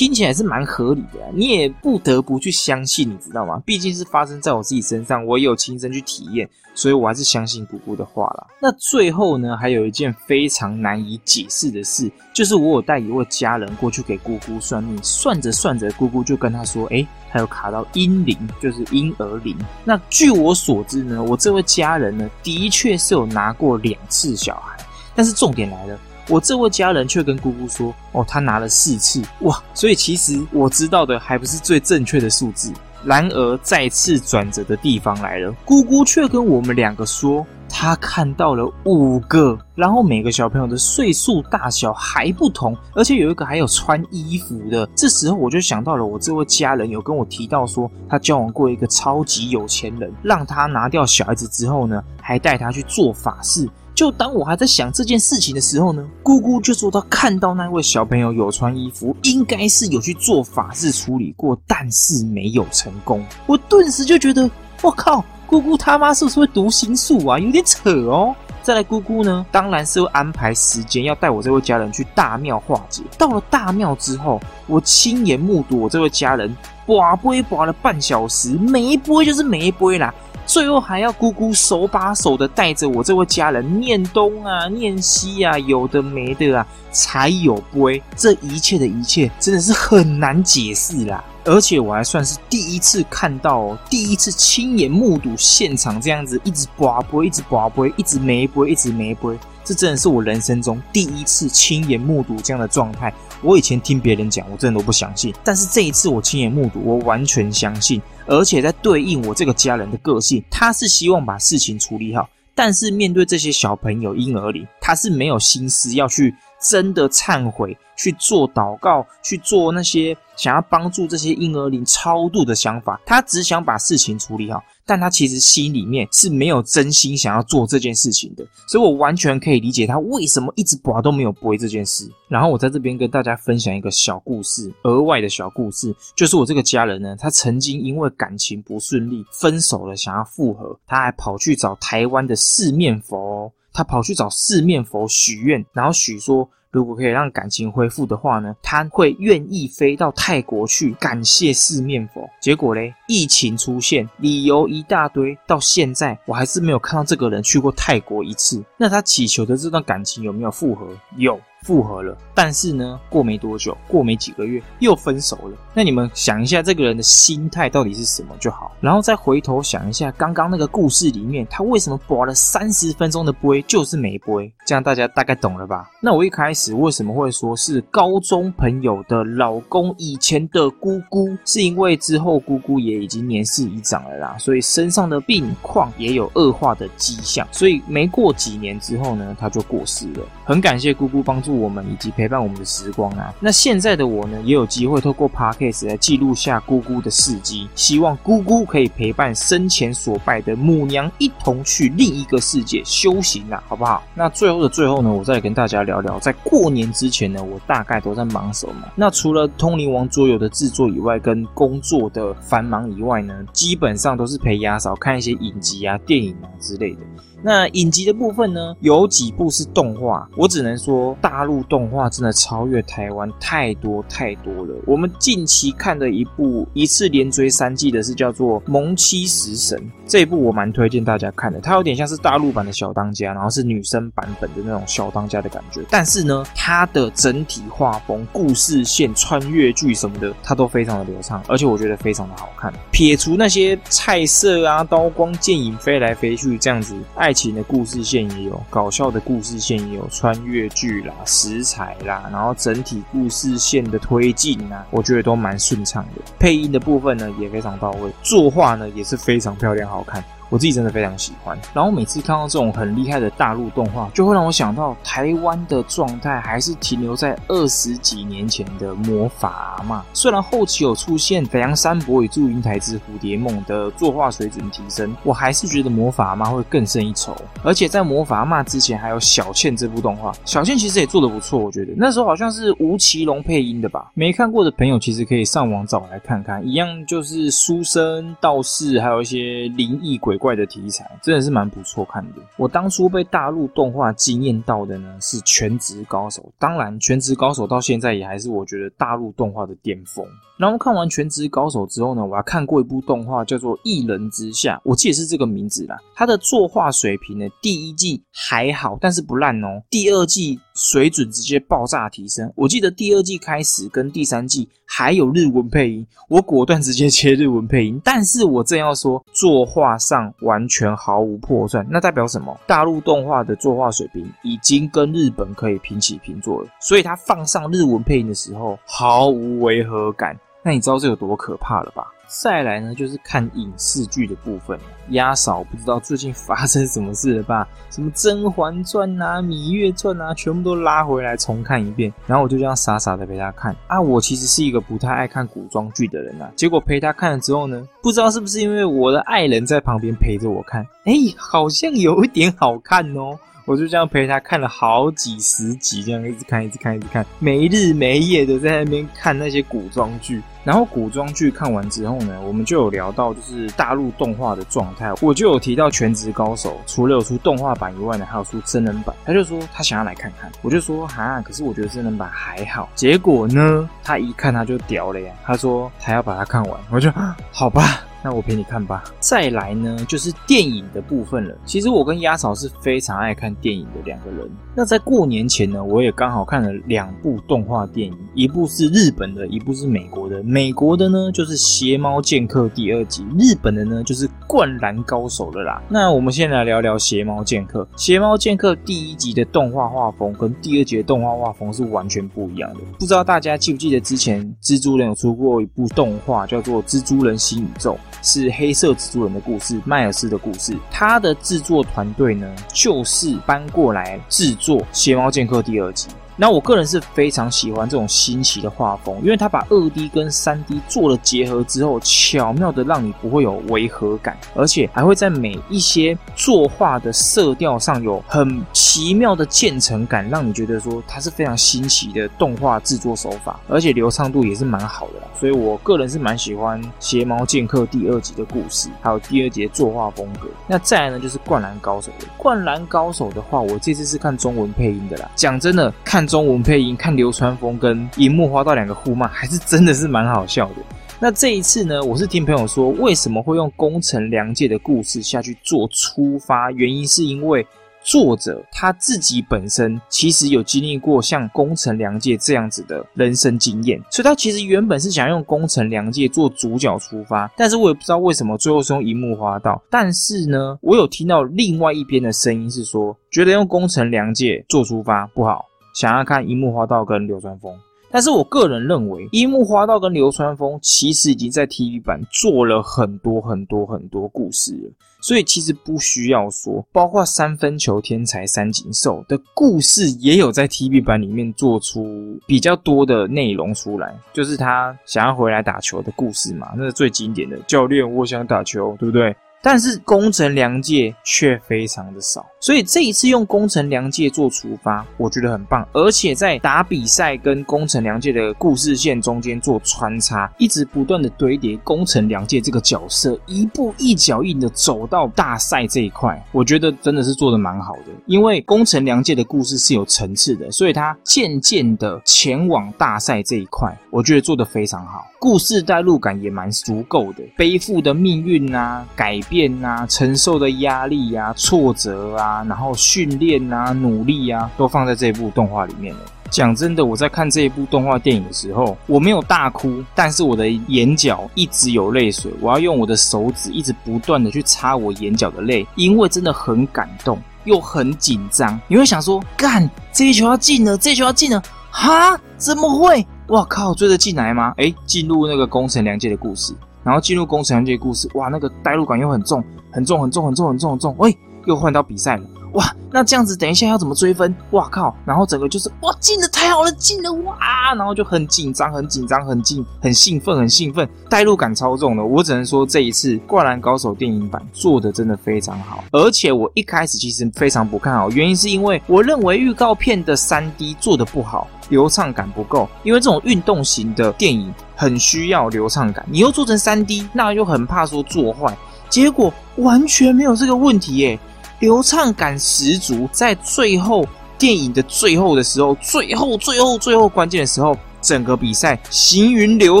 [0.02, 3.62] 听起来是蛮合理的，你也不得不去相信，你知道吗？
[3.64, 8.48] 毕竟是发生在我自己身上，我也有亲身去体验，所以我还是相信姑姑的话啦。
[8.60, 24.76] 那最后呢，还有一件非常难以解释的事，就是我有带一位家人过去给姑姑算命，算着算着，姑姑就跟他说：“哎，他有卡到婴灵，就是婴儿灵。”那据我所知呢，我这位家人呢，的确是有拿过两次小孩，
[25.14, 25.96] 但是重点来了。
[26.28, 32.72] 我这位家人却跟姑姑说：“哦，他拿了四次哇！”所以其实我知道的还不是最正确的数字。
[33.04, 44.88] 然而再次转折的地方来了，姑姑却跟我们两个说，她看到了五个，然后每个小朋友的岁数大小还不同，而且有一个还有穿衣服的。
[44.94, 53.68] 这时候我就想到了，我这位家人有跟我提到说，他交往过一个超级有钱人，让他拿掉小孩子之后呢，还带他去做法事。
[53.94, 63.24] 就当我还在想这件事情的时候呢，姑姑就说她看到那位小朋友有穿衣服，应该是有去做法事处理过，但是没有成功。
[63.46, 64.50] 我顿时就觉得，
[64.80, 67.38] 我靠，姑姑他妈是不是会读心术啊？
[67.38, 68.34] 有点扯哦。
[68.62, 73.02] 再来，姑姑呢，当然是会安排时间要带我这位家人去大庙化解。
[73.18, 80.14] 到了大庙之后，我亲眼目睹我这位家人拔杯拔了半小时，每一杯就是每一杯啦。
[80.52, 88.02] 最后还要姑姑手把手的带着我这位家人念东啊、念西啊，有的没的啊，才有杯。
[88.14, 91.24] 这一切的一切，真的是很难解释啦。
[91.46, 99.30] 而且我还算是第一次看到，第一次亲眼目睹现场这样子，一直拔杯，一直拔杯，一直没杯，一直没杯。
[99.64, 103.10] 这真的是我人生中第一次亲眼目睹这样的状态。
[103.40, 108.02] 我以前听别人讲，我真的都不相信，但是这一次我亲眼目睹，我完全相信。
[108.26, 123.00] 而且在对应我这个家人的个性，他是希望把事情处理好，但是面对这些小朋友婴儿里，他是没有心思要去真的忏悔，去做祷告，去做那些想要帮助这些婴儿灵超度的想法。
[123.04, 124.62] 他只想把事情处理好。
[124.84, 132.10] 但他其实心里面是没有真心想要做这件事情的，所以我完全可以理解他为什么一直拔都没有播这件事。
[132.28, 146.48] 然后我在这边跟大家分享一个小故事，额外的小故事，就是我这个家人呢，他曾经因为感情不顺利分手了，想要复合，他还跑去找台湾的四面佛，他跑去找四面佛许愿，然后许说。
[146.72, 152.26] 如果可以让感情恢复的话呢，他会愿意飞到泰国去感谢四面佛。
[152.40, 158.64] 结果嘞，疫情出现，理由一大堆，到现在我还是没有看到这个人去过泰国一次。
[158.78, 160.88] 那他祈求的这段感情有没有复合？
[161.18, 161.38] 有。
[161.62, 165.56] 复合了，但是呢，过没多久，过没几个月又分手了。
[165.72, 168.72] 那你们想一下，这个人的心态到底是什么就好。
[168.80, 174.42] 然后再回头想一下，刚刚那个故事里面，他为什么播了三十分钟的播就是没播？
[174.66, 175.88] 这样大家大概懂了吧？
[176.00, 181.36] 那我一开始为什么会说是高中朋友的老公以前的姑姑？
[181.44, 187.46] 是因为之后姑姑也已经年事已长了啦，所以身上的病况也有恶化的迹象。
[187.52, 190.26] 所以没过几年之后呢，他就过世了。
[190.44, 191.51] 很感谢姑姑帮助。
[191.58, 204.02] 我们以及陪伴我们的时光啊，那现在的我呢，也有机会透过 podcast 来记录下姑姑的事迹，希望姑姑可以陪伴生前所拜的母娘一同去另一个世界修行啊，好不好？
[204.14, 208.88] 那最后的最后呢，我再跟大家聊聊，在过年之前呢，我大概都在忙什么？
[208.94, 217.00] 那除了通灵王桌游的制作以外，跟工作的繁忙以外呢，基本上都是陪牙嫂看一些影集啊、电影啊之类的。
[217.42, 224.74] 那影集的部分呢，有几部是动画，我只能说大陆动画真的超越台湾太多太多了。
[224.86, 229.76] 我们近期看的一部一次连追三季的是叫做《萌妻食神》，
[230.06, 231.60] 这一部我蛮推荐大家看的。
[231.60, 235.80] 它有点像是大陆版的小当家，然后是女生版本的那种小当家的感觉。
[235.90, 242.72] 但是呢，它的整体画风、故事线、穿越剧什么的，它都非常的流畅，而且我觉得非常的好看。
[242.92, 247.31] 撇除那些菜色啊、刀光剑影飞来飞去这样子，爱。
[247.32, 256.20] 爱情的故事线也有，搞笑的故事线也有，穿越剧啦、食材啦，然后整体故事线的推进啊，我觉得都蛮顺畅的。
[256.38, 260.22] 配音的部分呢也非常到位，作画呢也是非常漂亮好看。
[260.52, 270.04] 我自己真的非常喜欢，然后每次看到这种很厉害的大陆动画，就会让我想到台湾的状态还是停留在二十几年前的魔法阿妈。
[270.12, 277.34] 虽然后期有出现《北洋三伯与祝英台之蝴蝶梦》的作画水准提升，我还是觉得魔法阿妈会更胜一筹。
[277.62, 284.10] 而且在魔法阿妈之前，还有小倩这部动画，小倩其实也做的不错，我觉得那时候好像是吴奇隆配音的吧。
[284.12, 290.38] 没看过的朋友其实可以上网找来看看，一样就是书生、道士，还有一些灵异鬼。
[290.42, 292.42] 怪的题材真的是蛮不错看的。
[292.56, 300.26] 我当初被大陆动画惊艳到的呢是《全职高手》，当然《全职高手》到现在也还是我觉得大陆动画的巅峰。
[300.62, 305.98] 然后看完《全职高手》之后呢，我还看过一部动画叫做《一人之下》，我记得是这个名字啦。
[306.14, 309.82] 它的作画水平呢，第一季还好，但是不烂哦。
[309.90, 312.48] 第二季水准直接爆炸提升。
[312.54, 318.00] 我记得第二季开始跟第三季还有日文配音，我果断直接切日文配音。
[318.04, 320.32] 但是我正要说作画上。
[320.42, 322.56] 完全毫无破绽，那代表什么？
[322.66, 330.36] 大陆动画的作画水平已经跟日本可以平起平坐了，所以它放上日文配音的时候毫无违和感。
[330.62, 332.12] 那你知道这有多可怕了吧？
[332.28, 334.78] 再来呢，就是看影视剧的部分。
[335.10, 337.68] 鸭嫂不知道最近发生什么事了吧？
[337.90, 342.10] 什么《甄嬛传》啊、《芈月传》啊，全部都拉回来重看一遍。
[342.26, 344.00] 然后我就这样傻傻的陪他看啊。
[344.00, 346.50] 我其实是一个不太爱看古装剧的人啊。
[346.56, 353.38] 结果陪他看了之后呢，不知道是不是因为我的爱人在旁边陪着我看，哎，好像有一点好看哦。
[353.64, 360.42] 我就这样陪他看了好几十集，这样一直看，一直看，一直看，没日没夜的在那边看那些古装剧。
[360.64, 369.14] 然后古装剧看完之后呢，我们就有聊到就是大陆动画的状态，我就有提到《全职高手》，除了有出动画版以外呢，还有出真人版。
[369.24, 372.88] 他就说他想要来看看，我就说哈，可是我觉得真人版还好。
[372.94, 377.10] 结果呢，他一看他就屌了呀，他说他要把它看完，我就
[377.50, 378.02] 好吧。
[378.22, 379.04] 那我陪你看吧。
[379.20, 381.54] 再来呢，就是电影的部分了。
[381.64, 384.50] 其实我跟鸭嫂是非常爱看电影的两个人。
[384.74, 390.42] 那在过年前呢，我也刚好看了两部动画电影，一部是日本的，一部是美国的。
[390.42, 395.82] 美国的呢就是《邪猫剑客》第二集，日本的呢就是《灌篮高手》了啦。
[395.88, 397.82] 那我们先来聊聊《邪猫剑客》。
[397.96, 402.80] 《邪猫剑客》第一集的动画画风跟第二集的动画画风是完全不一样的。
[402.98, 407.94] 不知道大家记不记得之前蜘蛛人有出过一部动画，叫做《蜘蛛人新宇宙》。
[408.20, 410.76] 是黑色蜘蛛人的故事，迈尔斯的故事。
[410.90, 416.08] 他的制作团队呢，就是搬过来制作《邪猫剑客》第二集。
[416.36, 435.26] 那我个人是非常喜欢这种新奇的画风，因为它把二 D 跟三 D 做了结合之后，巧妙的让你不会有违和感，而且还会在每一些作画的色调上有很奇妙的渐层感，让你觉得说它是非常新奇的动画制作手法，而且流畅度也是蛮好的啦。
[435.38, 440.48] 所以我个人是蛮喜欢《邪猫剑客》第二集的故事，还有第二集的作画风格。
[440.66, 445.30] 那再来呢，就是《灌篮高手》的《灌篮高手》的话，我这次是看中文配音的啦。
[445.34, 450.76] 讲真的，看中文配音，看流川枫跟樱木花道两个互骂，还是真的是蛮好笑的。
[451.20, 456.70] 那这一次呢，我是听朋友说，为什么会用宫城良介的故事下去做出发？
[456.72, 457.66] 原因是因为。
[458.04, 469.80] 作者他自己本身其实有经历过像宫城良介这样子的人生经验，所以他其实原本是想用宫城良介做主角出发，但是我也不知道为什么最后是用樱木花道。
[469.88, 477.74] 但是呢，我有听到另外一边的声音是说，觉得用宫城良介做出发不好，想要看樱木花道跟流川枫。
[478.14, 484.90] 但是我个人认为，樱木花道跟流川枫其实已经在 TV 版做了很多很多很多故事了，
[485.22, 497.56] 所以其实不需要说，包括三分球天才三井寿的故事也有在 TV 版里面做出比较多的内容出来，就是他想要回来打球的故事嘛，那是最经典的。
[497.66, 499.34] 教练，我想打球，对不对？
[499.62, 505.86] 但是工程良介却非常的少，所以这一次用工程良介做出发，我觉得很棒。
[505.92, 518.12] 而且在打比赛跟工程良介的故事线中间做穿插，一直不断的堆叠工程良介这个角色，一步一脚印的走到大赛这一块，我觉得真的是做的蛮好的。
[518.26, 525.24] 因为工程良介的故事是有层次的，所以他渐渐的前往大赛这一块，我觉得做的非常好。
[525.42, 536.20] 故事代入感也蛮足够的，背负的命运啊，改变啊，承受的压力啊，挫折啊，然后训练啊，努力啊，都放在这部动画里面了。
[536.48, 548.80] 讲真的，我在看这一部动画电影的时候，我没有大哭，但是我的眼角一直有泪水，我要用我的手指一直不断的去擦我眼角的泪，因为真的很感动，又很紧张。
[548.86, 552.38] 你会想说，干，这一球要进了，这一球要进了，哈？
[552.56, 553.26] 怎么会？
[553.52, 553.92] 哇靠！
[553.92, 554.72] 追得进来吗？
[554.78, 556.72] 哎，进入那个工程良介的故事，
[557.04, 561.14] 然后进入工程良介的故事，哇，那个代入感又很重，很重，很重，很重，很重，很重。
[561.18, 561.36] 喂，
[561.66, 564.54] 又换到比赛了，哇，那这样子等一下要怎么追分？
[564.70, 565.14] 哇靠！
[565.24, 567.56] 然后整个就是哇，进的太好了，进了哇，
[567.94, 572.24] 然后就很紧张，很紧张，很紧，很兴奋，很兴奋，代入感超重的。
[572.24, 581.68] 我只能说这一次《灌篮高手》电影版做的真的非常好，而且我一开始其实非常不看好，原因是因为我认为预告片的三 D 做的不好。
[581.88, 586.24] 流畅感不够，因为这种运动型的电影很需要流畅感。
[586.30, 588.74] 你又做成三 D，那又很怕说做坏。
[589.10, 591.38] 结果完全没有这个问题耶，
[591.82, 593.28] 流畅感十足。
[593.32, 594.24] 在最后
[594.56, 600.00] 电影的最后的时候，最后最后最后关键的时候，整个比赛行云流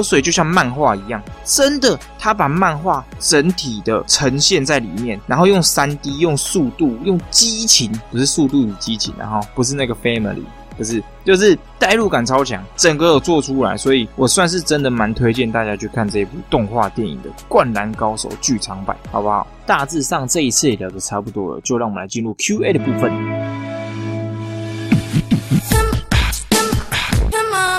[0.00, 1.20] 水，就像漫画一样。
[1.44, 10.44] 真的，他把漫画整体的呈现在里面，然后用三 D，用速度，用激情，不是速度与激情，然后不是那个 Family。
[10.76, 19.46] 可是，就是代入感超强，整个有做出来，所以我算是真的蛮推荐大家去看这部动画电影的《灌篮高手》剧场版，好不好？
[19.66, 23.71] 大致上这一次也聊得差不多了，就让我们来进入 Q&A 的部分。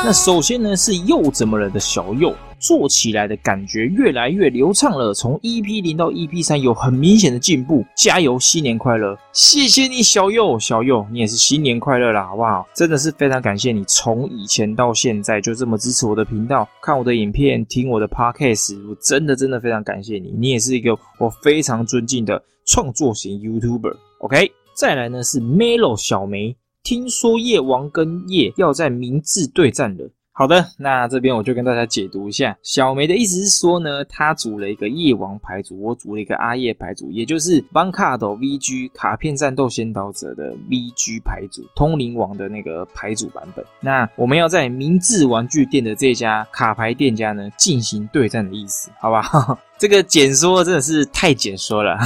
[0.06, 9.18] 那首先呢，是又怎么了的小右做起来的感觉越来越流畅了，从 EP 零到 EP 三有很明显的进步，加油，新年快乐！
[9.32, 12.68] 谢谢你，小右，小右，你也是新年快乐啦，好不好？
[12.74, 23.95] 真的是非常感谢你，从以前到现在就这么支持我的频道，看我的影片，听我的 Podcast，我真的真的非常感谢你，你也是一个我非常尊敬的创作型 YouTuber。
[24.20, 26.54] OK，再来呢是 Melo 小梅。
[26.84, 30.09] 听说夜王跟夜要在明治对战了。
[30.36, 32.57] 好的，那这边我就跟大家解读一下。
[32.63, 43.63] 小梅的意思是说呢，他组了一个夜王牌组，我组了一个阿夜牌组，也就是邦卡斗 VG 卡片战斗先导者的 VG 牌组，通灵王的那个牌组版本。
[43.79, 49.23] 那我们要在明治玩具店的这家卡牌店家呢进行对战的意思，好吧？
[49.77, 51.97] 这个简说真的是太简说了。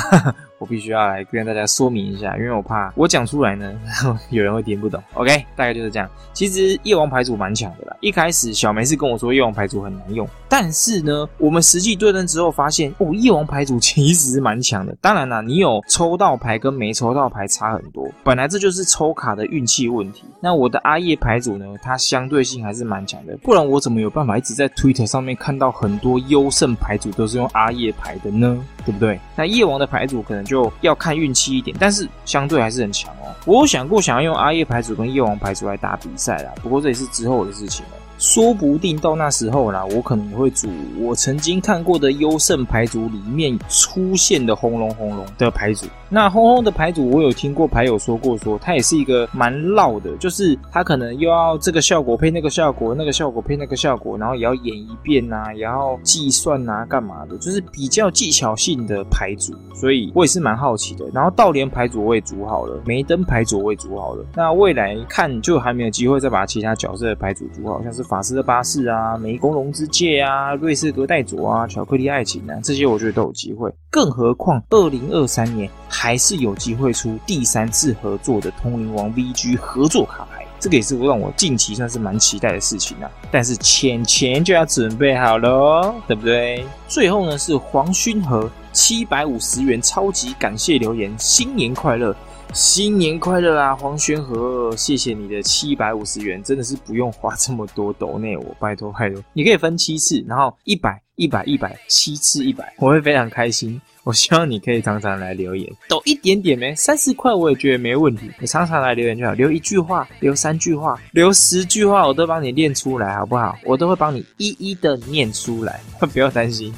[0.59, 3.73] 我必须要来跟大家说明一下，因为我怕我讲出来呢，
[4.31, 5.01] 有人会听不懂。
[5.13, 6.09] OK，大概就是这样。
[6.33, 7.95] 其实夜王牌组蛮强的啦。
[8.01, 14.95] 一开始小梅是跟我说夜王牌组很难用，但是呢，我们实际对阵之后发现，哦，夜王牌组其实是蛮强的。
[14.99, 20.23] 当然啦，你有抽到牌跟没抽到牌差很多，本来这就是抽卡的运气问题。
[20.39, 28.59] 那我的阿叶牌组呢，它相对性还是蛮强的，不然我怎么有办法一直在 Twitter 上面看到很多优胜牌组都是用阿叶牌的呢？
[28.85, 29.19] 对不对？
[29.35, 30.46] 那夜王的牌组可能。
[30.47, 33.35] 就要看运气一点，但是相对还是很强哦。
[33.45, 37.96] 我有想过想要用阿叶牌组跟叶王牌组来打比赛啦，不过这也是之后的事情了。
[38.17, 40.67] 说不定到那时候啦，我可能也会组
[40.99, 45.85] 我曾经看过的优胜牌组里面出现的轰隆轰隆的牌组。
[46.09, 59.53] 那轰轰的牌组，我有听过牌友说过，说它也是一个蛮绕的，就是它可能又要这个效果配那个效果，那个效果配那个效果，然后也要演一遍呐，也要计算呐，干嘛的，就是比较技巧性的牌组。
[59.75, 61.05] 所以我也是蛮好奇的。
[61.13, 64.25] 然后倒连牌组我也组好了，梅登牌组我也组好了。
[64.33, 68.06] 那未来看就还没有机会再把其他角色的牌组组好，像是。
[68.07, 73.71] 法师的巴士啊，湄公龙之戒啊，瑞士格代佐啊，巧克力爱情啊，这些我觉得都有机会。
[73.91, 83.11] 更何况二零二三年还是有机会出第三次合作的通灵王 VG 合作卡牌，这个也是让我近期算是蛮期待的事情啊。
[83.29, 86.65] 但是钱钱就要准备好了，对不对？
[86.87, 92.15] 最后呢是黄勋和七百五十元超级感谢留言，新年快乐。
[92.53, 103.79] 新年快乐啊，黄轩和，谢谢你的七百五十元，真的是不用花这么多抖内，我拜托拜托，你可以分七次，然后一百一百一百七次一百，我会非常开心。
[104.03, 113.55] 我希望你可以常常来留言，抖一点点没三十块我也觉得没问题，你常常来留言就好，留一句话，留三句话，留十句话，我都帮你念出来，好不好？
[113.65, 115.79] 我都会帮你一一的念出来，
[116.11, 116.73] 不要担心。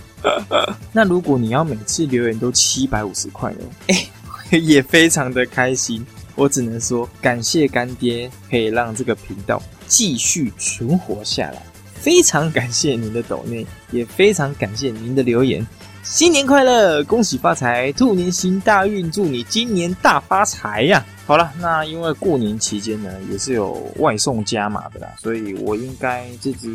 [0.91, 3.59] 那如果你要每次留言都七百五十块呢？
[3.87, 3.95] 哎。
[4.57, 11.61] 也非常的开心，我只能说感谢干爹，可以让这个频道继续存活下来。
[11.93, 15.65] 非常感谢您的抖内，也非常感谢您的留言。
[16.01, 21.05] 新年快乐，恭喜发财，兔年行大运，祝你今年大发财呀！
[21.27, 26.73] 好了，那因为过年期间呢，也是有外送加码的啦，所以我应该这支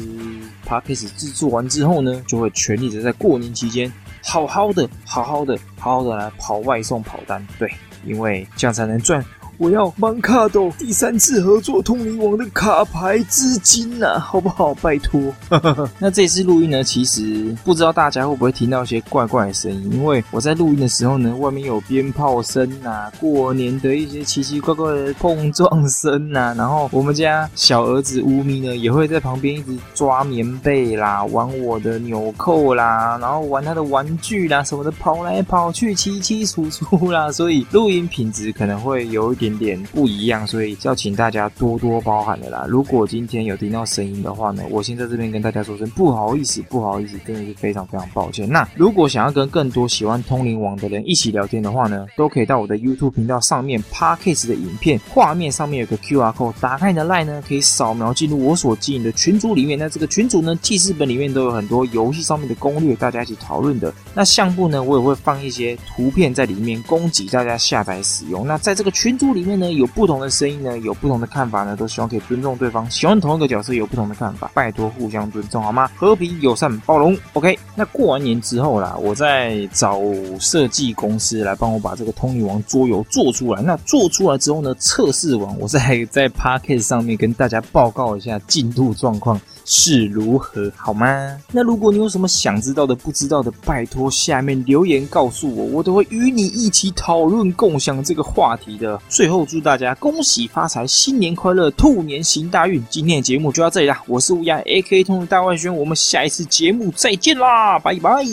[0.64, 3.90] p a c k a g e 制作完之后呢，就会全力的在过年期间。
[4.26, 7.70] 好好的，好好的，好好的来跑外送跑单，对，
[8.04, 9.24] 因为这样才能赚。
[9.58, 14.74] 我要芒卡斗第三次合作通灵王的卡牌资金呐，好不好？
[14.74, 15.20] 拜托。
[15.98, 39.44] 那这次录音呢，其实不知道大家会不会听到一些怪怪的声音，因为我在录音的时候呢，外面有鞭炮声呐，过年的一些奇奇怪怪的碰撞声呐，然后我们家小儿子乌咪呢，也会在旁边一直抓棉被啦，玩我的纽扣啦，然后玩他的玩具啦什么的，跑来跑去，七七楚楚啦，所以录音品质可能会有一点。
[39.58, 42.66] 点不一样，所以要请大家多多包涵的啦。
[42.68, 48.48] 如果今天有听到声音的话呢，我先在这边跟大家说声不好意思，不好意思，真的是非常非常抱歉。
[48.48, 59.78] 那如果想要跟更多喜欢通灵王的人一起聊天的话呢，都可以到我的 YouTube 频道上面 Parkcase 的影片画面上面有个 QR code，打开你的 Line 呢，可以扫描进入我所经营的群组里面。
[59.78, 63.92] 那这个群组呢，记事本里面都有很多游戏上面的攻略，大家一起讨论的。
[64.14, 68.46] 那相簿呢，我也会放一些图片在里面，供给大家下载使用。
[68.46, 69.33] 那在这个群组。
[69.34, 72.88] 里面呢有不同的声音呢，有不同的看法呢，都希望可以尊重对方。
[72.90, 75.90] 喜欢同一个角色有不同的看法，拜托互相尊重好吗？
[75.96, 77.58] 和平友善包容，OK。
[77.74, 80.00] 那过完年之后啦，我再找
[80.38, 83.60] 设计公司来帮我把这个通灵王桌游做出来。
[83.60, 89.40] 那做出来之后呢，测试完，我再在 p a r k a s 上面跟大家报告一下进度状况。
[89.64, 91.36] 是如何好吗？
[91.52, 99.00] 那如果你有什么想知道的、不知道的，拜托下面留言告诉我，我都会与你一起讨论、共享这个话题的。
[99.08, 102.84] 最后祝大家恭喜发财，新年快乐，兔年行大运！
[102.90, 108.24] 今天的节目就到这里啦，我是乌鸦 A K 通的大外宣，我们下一次节目再见啦，拜拜。